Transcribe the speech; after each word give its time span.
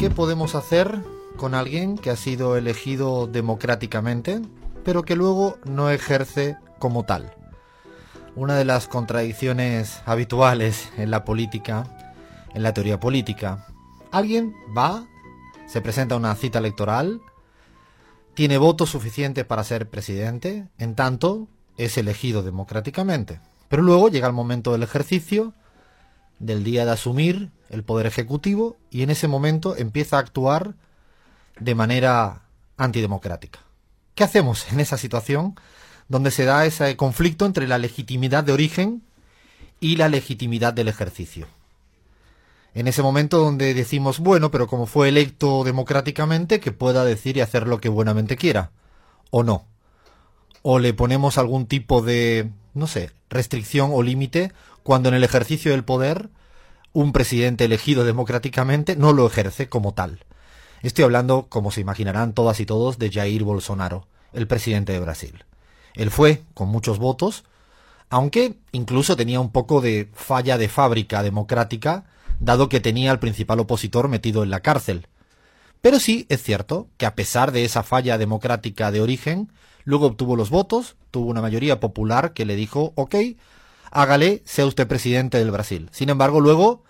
Qué 0.00 0.08
podemos 0.08 0.54
hacer 0.54 1.04
con 1.36 1.54
alguien 1.54 1.98
que 1.98 2.08
ha 2.08 2.16
sido 2.16 2.56
elegido 2.56 3.26
democráticamente, 3.26 4.40
pero 4.82 5.02
que 5.02 5.14
luego 5.14 5.58
no 5.66 5.90
ejerce 5.90 6.56
como 6.78 7.04
tal? 7.04 7.34
Una 8.34 8.56
de 8.56 8.64
las 8.64 8.88
contradicciones 8.88 10.00
habituales 10.06 10.88
en 10.96 11.10
la 11.10 11.26
política, 11.26 11.84
en 12.54 12.62
la 12.62 12.72
teoría 12.72 12.98
política. 12.98 13.66
Alguien 14.10 14.54
va, 14.74 15.06
se 15.66 15.82
presenta 15.82 16.14
a 16.14 16.18
una 16.18 16.34
cita 16.34 16.60
electoral, 16.60 17.20
tiene 18.32 18.56
votos 18.56 18.88
suficientes 18.88 19.44
para 19.44 19.64
ser 19.64 19.90
presidente, 19.90 20.66
en 20.78 20.94
tanto 20.94 21.46
es 21.76 21.98
elegido 21.98 22.42
democráticamente. 22.42 23.42
Pero 23.68 23.82
luego 23.82 24.08
llega 24.08 24.28
el 24.28 24.32
momento 24.32 24.72
del 24.72 24.82
ejercicio, 24.82 25.52
del 26.40 26.64
día 26.64 26.84
de 26.84 26.90
asumir 26.90 27.50
el 27.68 27.84
poder 27.84 28.06
ejecutivo, 28.06 28.76
y 28.90 29.02
en 29.02 29.10
ese 29.10 29.28
momento 29.28 29.76
empieza 29.76 30.16
a 30.16 30.20
actuar 30.20 30.74
de 31.60 31.76
manera 31.76 32.42
antidemocrática. 32.76 33.60
¿Qué 34.16 34.24
hacemos 34.24 34.70
en 34.72 34.80
esa 34.80 34.98
situación 34.98 35.54
donde 36.08 36.32
se 36.32 36.44
da 36.44 36.66
ese 36.66 36.96
conflicto 36.96 37.46
entre 37.46 37.68
la 37.68 37.78
legitimidad 37.78 38.42
de 38.42 38.52
origen 38.52 39.02
y 39.78 39.96
la 39.96 40.08
legitimidad 40.08 40.72
del 40.72 40.88
ejercicio? 40.88 41.46
En 42.74 42.88
ese 42.88 43.02
momento 43.02 43.38
donde 43.38 43.74
decimos, 43.74 44.18
bueno, 44.18 44.50
pero 44.50 44.66
como 44.66 44.86
fue 44.86 45.08
electo 45.08 45.64
democráticamente, 45.64 46.60
que 46.60 46.72
pueda 46.72 47.04
decir 47.04 47.36
y 47.36 47.40
hacer 47.40 47.66
lo 47.66 47.80
que 47.80 47.88
buenamente 47.88 48.36
quiera, 48.36 48.70
o 49.30 49.42
no. 49.42 49.66
O 50.62 50.78
le 50.78 50.94
ponemos 50.94 51.36
algún 51.38 51.66
tipo 51.66 52.00
de, 52.00 52.50
no 52.74 52.86
sé, 52.86 53.10
restricción 53.28 53.90
o 53.92 54.02
límite 54.02 54.52
cuando 54.82 55.08
en 55.08 55.14
el 55.14 55.24
ejercicio 55.24 55.72
del 55.72 55.84
poder 55.84 56.30
un 56.92 57.12
presidente 57.12 57.64
elegido 57.64 58.04
democráticamente 58.04 58.96
no 58.96 59.12
lo 59.12 59.26
ejerce 59.26 59.68
como 59.68 59.94
tal. 59.94 60.24
Estoy 60.82 61.04
hablando, 61.04 61.46
como 61.48 61.70
se 61.70 61.80
imaginarán 61.80 62.32
todas 62.32 62.58
y 62.60 62.66
todos, 62.66 62.98
de 62.98 63.10
Jair 63.10 63.44
Bolsonaro, 63.44 64.06
el 64.32 64.46
presidente 64.46 64.92
de 64.92 65.00
Brasil. 65.00 65.44
Él 65.94 66.10
fue 66.10 66.42
con 66.54 66.68
muchos 66.68 66.98
votos, 66.98 67.44
aunque 68.08 68.56
incluso 68.72 69.16
tenía 69.16 69.40
un 69.40 69.52
poco 69.52 69.80
de 69.80 70.08
falla 70.14 70.58
de 70.58 70.68
fábrica 70.68 71.22
democrática, 71.22 72.04
dado 72.40 72.68
que 72.68 72.80
tenía 72.80 73.10
al 73.10 73.20
principal 73.20 73.60
opositor 73.60 74.08
metido 74.08 74.42
en 74.42 74.50
la 74.50 74.60
cárcel. 74.60 75.06
Pero 75.80 76.00
sí 76.00 76.26
es 76.28 76.42
cierto 76.42 76.88
que 76.96 77.06
a 77.06 77.14
pesar 77.14 77.52
de 77.52 77.64
esa 77.64 77.82
falla 77.82 78.18
democrática 78.18 78.90
de 78.90 79.00
origen, 79.00 79.52
luego 79.84 80.06
obtuvo 80.06 80.36
los 80.36 80.50
votos, 80.50 80.96
tuvo 81.10 81.30
una 81.30 81.42
mayoría 81.42 81.80
popular 81.80 82.32
que 82.32 82.44
le 82.44 82.56
dijo, 82.56 82.92
ok, 82.96 83.14
hágale, 83.90 84.42
sea 84.44 84.66
usted 84.66 84.86
presidente 84.86 85.38
del 85.38 85.50
Brasil. 85.50 85.88
Sin 85.92 86.08
embargo, 86.08 86.40
luego 86.40 86.84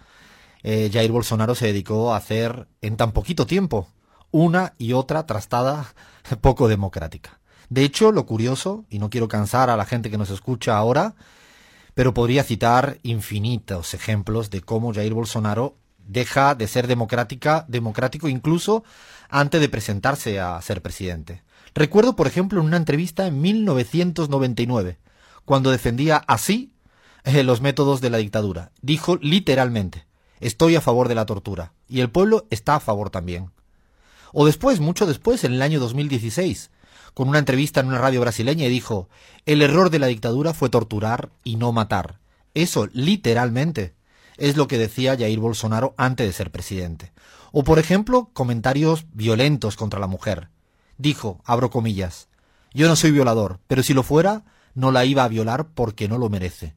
eh, 0.63 0.91
Jair 0.93 1.11
Bolsonaro 1.11 1.55
se 1.55 1.67
dedicó 1.67 2.13
a 2.13 2.17
hacer 2.17 2.69
en 2.81 2.97
tan 2.97 3.13
poquito 3.13 3.47
tiempo 3.47 3.89
una 4.31 4.75
y 4.79 4.93
otra 4.93 5.27
trastada 5.27 5.95
poco 6.41 6.69
democrática. 6.69 7.41
De 7.69 7.85
hecho, 7.85 8.13
lo 8.13 8.27
curioso, 8.27 8.85
y 8.91 8.99
no 8.99 9.11
quiero 9.11 9.29
cansar 9.29 9.71
a 9.71 9.77
la 9.77 9.87
gente 9.87 10.11
que 10.11 10.19
nos 10.19 10.31
escucha 10.31 10.77
ahora, 10.77 11.15
pero 11.95 12.15
podría 12.15 12.43
citar 12.45 12.99
infinitos 13.03 13.95
ejemplos 13.95 14.51
de 14.51 14.61
cómo 14.61 14.93
Jair 14.93 15.15
Bolsonaro 15.15 15.77
deja 15.99 16.55
de 16.55 16.67
ser 16.67 16.87
democrática, 16.89 17.65
democrático 17.69 18.29
incluso 18.29 18.83
antes 19.29 19.61
de 19.61 19.69
presentarse 19.69 20.41
a 20.41 20.61
ser 20.63 20.83
presidente. 20.83 21.43
Recuerdo, 21.75 22.17
por 22.17 22.27
ejemplo, 22.27 22.61
en 22.61 22.67
una 22.67 22.77
entrevista 22.77 23.27
en 23.27 23.41
1999, 23.41 24.99
cuando 25.45 25.71
defendía 25.71 26.17
así 26.27 26.73
los 27.25 27.61
métodos 27.61 28.01
de 28.01 28.11
la 28.11 28.19
dictadura. 28.19 28.73
Dijo 28.83 29.17
literalmente, 29.17 30.07
estoy 30.41 30.77
a 30.77 30.81
favor 30.81 31.09
de 31.09 31.15
la 31.15 31.27
tortura, 31.27 31.73
y 31.89 32.01
el 32.01 32.11
pueblo 32.11 32.47
está 32.51 32.77
a 32.77 32.81
favor 32.81 33.11
también. 33.11 33.51
O 34.33 34.47
después, 34.47 34.81
mucho 34.81 35.07
después, 35.07 35.45
en 35.45 35.55
el 35.55 35.63
año 35.63 35.81
2016, 35.81 36.71
con 37.15 37.29
una 37.29 37.39
entrevista 37.39 37.81
en 37.81 37.89
una 37.89 37.99
radio 37.99 38.21
brasileña 38.21 38.67
y 38.67 38.71
dijo, 38.71 39.09
el 39.47 39.63
error 39.63 39.91
de 39.91 39.99
la 39.99 40.07
dictadura 40.07 40.55
fue 40.55 40.71
torturar 40.71 41.31
y 41.43 41.57
no 41.57 41.73
matar. 41.73 42.21
Eso, 42.55 42.89
literalmente, 42.93 43.95
es 44.37 44.57
lo 44.57 44.69
que 44.69 44.79
decía 44.79 45.17
Jair 45.17 45.39
Bolsonaro 45.39 45.95
antes 45.97 46.27
de 46.27 46.33
ser 46.33 46.51
presidente. 46.51 47.13
O, 47.53 47.65
por 47.65 47.79
ejemplo, 47.79 48.31
comentarios 48.33 49.07
violentos 49.13 49.77
contra 49.77 50.01
la 50.01 50.07
mujer. 50.07 50.49
Dijo, 50.99 51.41
abro 51.45 51.71
comillas, 51.71 52.29
yo 52.73 52.87
no 52.87 52.97
soy 52.97 53.11
violador, 53.11 53.59
pero 53.67 53.83
si 53.83 53.95
lo 53.95 54.03
fuera, 54.03 54.45
no 54.75 54.93
la 54.93 55.05
iba 55.05 55.25
a 55.25 55.29
violar 55.29 55.69
porque 55.75 56.09
no 56.09 56.19
lo 56.19 56.29
merece. 56.29 56.75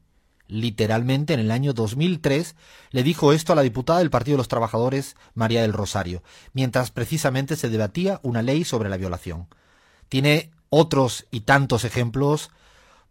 Literalmente 0.48 1.34
en 1.34 1.40
el 1.40 1.52
año 1.52 1.74
2003 1.74 2.56
le 2.92 3.04
dijo 3.04 3.34
esto 3.34 3.54
a 3.54 3.56
la 3.56 3.62
diputada 3.62 4.00
del 4.00 4.10
Partido 4.10 4.36
de 4.36 4.40
los 4.40 4.48
Trabajadores, 4.48 5.16
María 5.34 5.62
del 5.62 5.74
Rosario, 5.74 6.22
mientras 6.54 6.92
precisamente 6.92 7.56
se 7.56 7.70
debatía 7.70 8.20
una 8.24 8.42
ley 8.42 8.64
sobre 8.64 8.90
la 8.90 8.98
violación. 8.98 9.48
Tiene 10.10 10.52
otros 10.70 11.26
y 11.32 11.42
tantos 11.42 11.86
ejemplos 11.86 12.52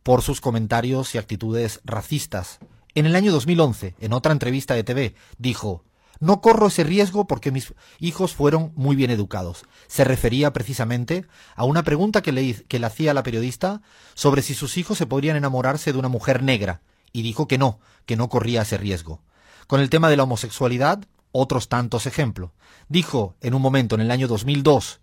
por 0.03 0.23
sus 0.23 0.41
comentarios 0.41 1.15
y 1.15 1.19
actitudes 1.19 1.81
racistas. 1.85 2.59
En 2.95 3.07
el 3.07 3.17
año 3.17 3.33
2011, 3.33 3.95
en 3.99 4.13
otra 4.13 4.33
entrevista 4.33 4.75
de 4.75 4.85
TV, 4.85 5.15
dijo, 5.39 5.85
no 6.21 6.41
corro 6.41 6.69
ese 6.69 6.85
riesgo 6.85 7.27
porque 7.27 7.51
mis 7.51 7.75
hijos 7.99 8.35
fueron 8.35 8.73
muy 8.77 8.95
bien 8.95 9.11
educados. 9.11 9.65
Se 9.89 10.05
refería 10.05 10.53
precisamente 10.53 11.27
a 11.57 11.65
una 11.65 11.83
pregunta 11.83 12.23
que 12.23 12.31
le, 12.31 12.55
que 12.65 12.79
le 12.79 12.87
hacía 12.87 13.15
la 13.15 13.25
periodista 13.25 13.83
sobre 14.15 14.43
si 14.43 14.55
sus 14.55 14.77
hijos 14.77 14.99
se 14.99 15.07
podrían 15.07 15.37
enamorarse 15.37 15.93
de 15.93 15.99
una 15.99 16.09
mujer 16.09 16.43
negra, 16.43 16.81
y 17.13 17.23
dijo 17.23 17.47
que 17.49 17.59
no, 17.59 17.81
que 18.07 18.17
no 18.17 18.29
corría 18.29 18.63
ese 18.63 18.79
riesgo. 18.79 19.21
Con 19.67 19.81
el 19.81 19.91
tema 19.91 20.11
de 20.11 20.17
la 20.17 20.25
homosexualidad, 20.25 21.05
otros 21.33 21.69
tantos 21.69 22.07
ejemplos. 22.07 22.51
Dijo 22.89 23.37
en 23.41 23.55
un 23.55 23.63
momento, 23.63 23.95
en 23.95 24.03
el 24.03 24.11
año 24.11 24.29
2002, 24.29 25.01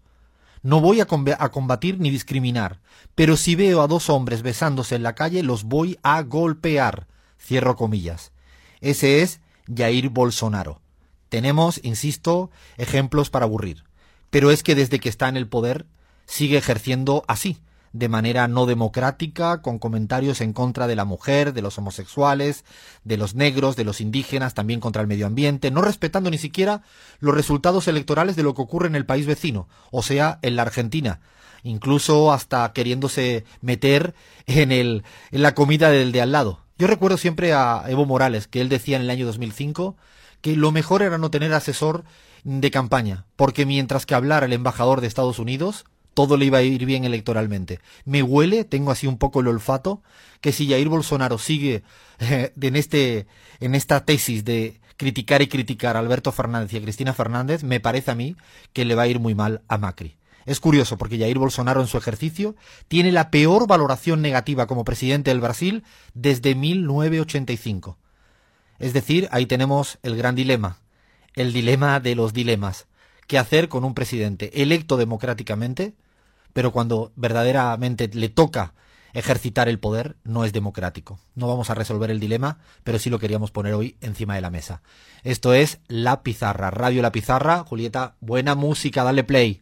no 0.61 0.81
voy 0.81 0.99
a, 0.99 1.05
combatir 1.05 1.99
ni 1.99 2.09
discriminar, 2.09 2.81
pero 3.15 3.37
si 3.37 3.55
veo 3.55 3.81
a 3.81 3.87
dos 3.87 4.09
hombres 4.09 4.41
besándose 4.41 4.95
en 4.95 5.03
la 5.03 5.15
calle, 5.15 5.41
los 5.41 5.63
voy 5.63 5.97
a 6.03 6.21
golpear. 6.21 7.07
Cierro 7.41 7.77
comillas. 7.77 8.33
Ese 8.81 9.21
es 9.21 9.39
Jair 9.73 10.09
Bolsonaro. 10.09 10.81
Tenemos, 11.29 11.79
insisto, 11.83 12.51
ejemplos 12.77 13.29
para 13.29 13.45
aburrir. 13.45 13.85
Pero 14.29 14.51
es 14.51 14.63
que 14.63 14.75
desde 14.75 14.99
que 14.99 15.09
está 15.09 15.29
en 15.29 15.37
el 15.37 15.47
poder 15.47 15.85
sigue 16.25 16.57
ejerciendo 16.57 17.23
así, 17.27 17.59
de 17.94 18.09
manera 18.09 18.47
no 18.47 18.66
democrática, 18.66 19.61
con 19.61 19.79
comentarios 19.79 20.41
en 20.41 20.53
contra 20.53 20.88
de 20.88 20.95
la 20.95 21.05
mujer, 21.05 21.53
de 21.53 21.61
los 21.61 21.77
homosexuales, 21.77 22.66
de 23.03 23.17
los 23.17 23.35
negros, 23.35 23.75
de 23.75 23.83
los 23.83 24.01
indígenas, 24.01 24.53
también 24.53 24.79
contra 24.79 25.01
el 25.01 25.07
medio 25.07 25.27
ambiente, 25.27 25.72
no 25.72 25.81
respetando 25.81 26.29
ni 26.29 26.38
siquiera 26.38 26.81
los 27.19 27.33
resultados 27.33 27.88
electorales 27.88 28.35
de 28.35 28.44
lo 28.44 28.53
que 28.53 28.61
ocurre 28.61 28.88
en 28.88 28.95
el 28.95 29.05
país 29.05 29.25
vecino, 29.25 29.67
o 29.91 30.03
sea, 30.03 30.39
en 30.41 30.55
la 30.55 30.63
Argentina, 30.63 31.19
incluso 31.63 32.31
hasta 32.31 32.72
queriéndose 32.73 33.45
meter 33.61 34.13
en, 34.45 34.71
el, 34.71 35.03
en 35.31 35.41
la 35.41 35.56
comida 35.56 35.89
del 35.89 36.11
de 36.11 36.21
al 36.21 36.31
lado. 36.31 36.59
Yo 36.77 36.88
recuerdo 36.88 37.17
siempre 37.17 37.53
a 37.53 37.83
Evo 37.88 38.06
Morales, 38.06 38.47
que 38.47 38.61
él 38.61 38.69
decía 38.69 38.95
en 38.95 39.03
el 39.03 39.09
año 39.09 39.25
2005 39.25 39.97
que 40.41 40.56
lo 40.56 40.71
mejor 40.71 41.01
era 41.01 41.17
no 41.17 41.29
tener 41.29 41.53
asesor 41.53 42.06
de 42.44 42.71
campaña, 42.71 43.25
porque 43.36 43.65
mientras 43.65 44.06
que 44.06 44.15
hablar 44.15 44.44
el 44.44 44.53
embajador 44.53 45.01
de 45.01 45.07
Estados 45.07 45.39
Unidos, 45.39 45.86
todo 46.19 46.36
le 46.36 46.44
iba 46.44 46.57
a 46.57 46.63
ir 46.63 46.86
bien 46.86 47.06
electoralmente. 47.06 47.80
Me 48.04 48.21
huele, 48.21 48.66
tengo 48.66 48.92
así 48.92 49.07
un 49.07 49.18
poco 49.18 49.39
el 49.39 49.48
olfato, 49.48 50.04
que 50.42 50.51
si 50.51 50.68
Jair 50.68 50.89
Bolsonaro 50.89 51.38
sigue 51.38 51.81
eh, 52.19 52.51
en, 52.60 52.75
este, 52.75 53.25
en 53.62 53.74
esta 53.74 54.04
tesis 54.04 54.44
de 54.44 54.81
criticar 54.98 55.42
y 55.42 55.48
criticar 55.48 55.95
a 55.95 56.00
Alberto 56.00 56.33
Fernández 56.33 56.74
y 56.74 56.77
a 56.77 56.81
Cristina 56.81 57.13
Fernández, 57.13 57.63
me 57.63 57.80
parece 57.80 58.12
a 58.12 58.16
mí 58.16 58.36
que 58.74 58.83
le 58.83 58.95
va 58.95 59.04
a 59.04 59.07
ir 59.07 59.21
muy 59.21 59.33
mal 59.33 59.62
a 59.69 59.77
Macri. 59.77 60.18
Es 60.45 60.60
curioso 60.60 60.98
porque 60.98 61.18
Jair 61.18 61.39
Bolsonaro 61.39 61.80
en 61.80 61.88
su 61.88 61.98
ejercicio 61.98 62.57
tiene 62.89 63.13
la 63.13 63.31
peor 63.31 63.65
valoración 63.65 64.22
negativa 64.22 64.68
como 64.68 64.83
presidente 64.83 65.31
del 65.31 65.39
Brasil 65.39 65.86
desde 66.13 66.54
1985. 66.54 67.98
Es 68.77 68.92
decir, 68.92 69.30
ahí 69.31 69.45
tenemos 69.45 70.00
el 70.04 70.18
gran 70.18 70.36
dilema, 70.36 70.80
el 71.33 71.54
dilema 71.54 72.01
de 72.01 72.15
los 72.15 72.33
dilemas. 72.33 72.88
¿Qué 73.25 73.38
hacer 73.38 73.69
con 73.69 73.86
un 73.86 73.94
presidente 73.94 74.63
electo 74.63 74.98
democráticamente, 74.98 75.94
pero 76.54 76.72
cuando 76.72 77.12
verdaderamente 77.16 78.10
le 78.13 78.30
toca 78.30 78.74
ejercitar 79.13 79.69
el 79.69 79.80
poder 79.80 80.18
no 80.24 80.46
es 80.46 80.54
democrático. 80.54 81.19
No 81.36 81.48
vamos 81.48 81.69
a 81.69 81.75
resolver 81.75 82.12
el 82.12 82.19
dilema, 82.19 82.60
pero 82.84 83.00
sí 83.00 83.10
lo 83.10 83.19
queríamos 83.19 83.51
poner 83.51 83.74
hoy 83.74 83.98
encima 84.01 84.36
de 84.36 84.42
la 84.42 84.50
mesa. 84.50 84.81
Esto 85.24 85.54
es 85.54 85.80
La 85.88 86.24
Pizarra, 86.24 86.72
Radio 86.72 87.01
La 87.01 87.12
Pizarra. 87.12 87.63
Julieta, 87.63 88.16
buena 88.19 88.56
música, 88.56 89.04
dale 89.04 89.24
play. 89.24 89.62